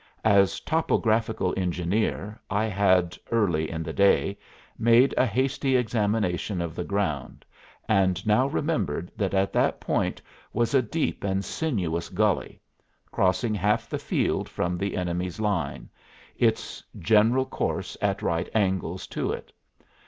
As 0.25 0.59
topographical 0.61 1.53
engineer 1.55 2.41
I 2.49 2.65
had, 2.65 3.15
early 3.29 3.69
in 3.69 3.83
the 3.83 3.93
day, 3.93 4.39
made 4.79 5.13
a 5.15 5.27
hasty 5.27 5.75
examination 5.75 6.59
of 6.59 6.73
the 6.73 6.83
ground, 6.83 7.45
and 7.87 8.25
now 8.25 8.47
remembered 8.47 9.11
that 9.15 9.35
at 9.35 9.53
that 9.53 9.79
point 9.79 10.19
was 10.53 10.73
a 10.73 10.81
deep 10.81 11.23
and 11.23 11.45
sinuous 11.45 12.09
gully, 12.09 12.59
crossing 13.11 13.53
half 13.53 13.87
the 13.89 13.99
field 13.99 14.49
from 14.49 14.75
the 14.75 14.97
enemy's 14.97 15.39
line, 15.39 15.87
its 16.35 16.81
general 16.97 17.45
course 17.45 17.95
at 18.01 18.23
right 18.23 18.49
angles 18.55 19.05
to 19.05 19.31
it. 19.31 19.53